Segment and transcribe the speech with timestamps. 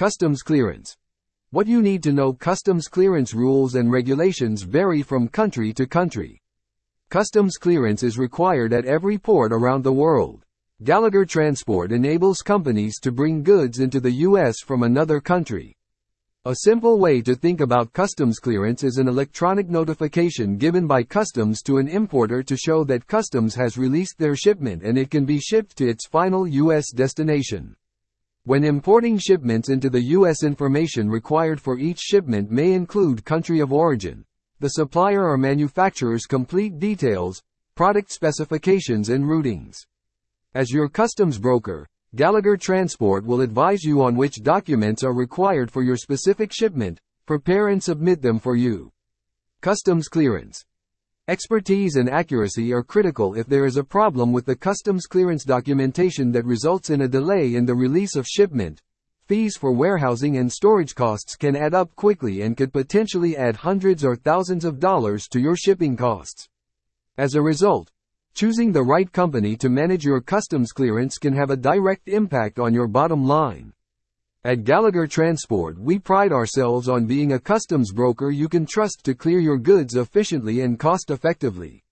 [0.00, 0.96] Customs clearance.
[1.50, 6.40] What you need to know customs clearance rules and regulations vary from country to country.
[7.10, 10.46] Customs clearance is required at every port around the world.
[10.84, 14.60] Gallagher Transport enables companies to bring goods into the U.S.
[14.60, 15.76] from another country.
[16.46, 21.60] A simple way to think about customs clearance is an electronic notification given by customs
[21.64, 25.38] to an importer to show that customs has released their shipment and it can be
[25.38, 26.90] shipped to its final U.S.
[26.90, 27.76] destination.
[28.44, 30.44] When importing shipments into the U.S.
[30.44, 34.24] information required for each shipment may include country of origin,
[34.60, 37.42] the supplier or manufacturer's complete details,
[37.74, 39.76] product specifications and routings.
[40.54, 45.82] As your customs broker, Gallagher Transport will advise you on which documents are required for
[45.82, 48.90] your specific shipment, prepare and submit them for you.
[49.60, 50.64] Customs clearance.
[51.30, 56.32] Expertise and accuracy are critical if there is a problem with the customs clearance documentation
[56.32, 58.82] that results in a delay in the release of shipment.
[59.28, 64.04] Fees for warehousing and storage costs can add up quickly and could potentially add hundreds
[64.04, 66.48] or thousands of dollars to your shipping costs.
[67.16, 67.92] As a result,
[68.34, 72.74] choosing the right company to manage your customs clearance can have a direct impact on
[72.74, 73.72] your bottom line.
[74.42, 79.14] At Gallagher Transport we pride ourselves on being a customs broker you can trust to
[79.14, 81.84] clear your goods efficiently and cost effectively.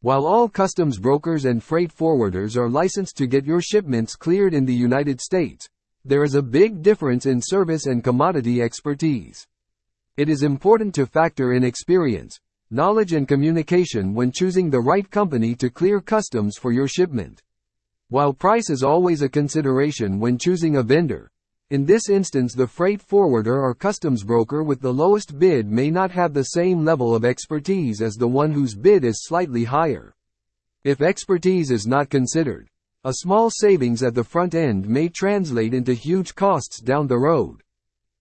[0.00, 4.66] While all customs brokers and freight forwarders are licensed to get your shipments cleared in
[4.66, 5.68] the United States,
[6.04, 9.44] there is a big difference in service and commodity expertise.
[10.16, 12.38] It is important to factor in experience,
[12.70, 17.42] knowledge and communication when choosing the right company to clear customs for your shipment.
[18.10, 21.32] While price is always a consideration when choosing a vendor,
[21.70, 26.10] in this instance the freight forwarder or customs broker with the lowest bid may not
[26.10, 30.12] have the same level of expertise as the one whose bid is slightly higher.
[30.82, 32.68] If expertise is not considered,
[33.04, 37.62] a small savings at the front end may translate into huge costs down the road.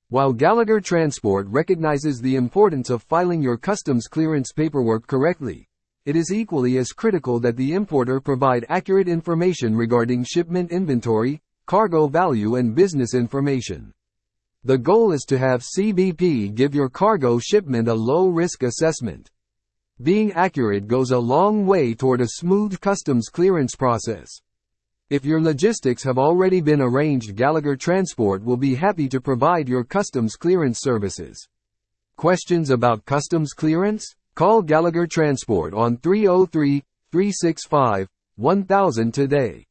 [0.10, 5.68] While Gallagher Transport recognizes the importance of filing your customs clearance paperwork correctly,
[6.06, 12.08] it is equally as critical that the importer provide accurate information regarding shipment inventory, cargo
[12.08, 13.92] value and business information.
[14.64, 19.30] The goal is to have CBP give your cargo shipment a low-risk assessment.
[20.02, 24.32] Being accurate goes a long way toward a smooth customs clearance process.
[25.12, 29.84] If your logistics have already been arranged Gallagher Transport will be happy to provide your
[29.84, 31.48] customs clearance services.
[32.18, 34.16] Questions about customs clearance?
[34.34, 36.82] Call Gallagher Transport on 303
[37.12, 38.08] 365
[38.38, 39.69] 1000 today.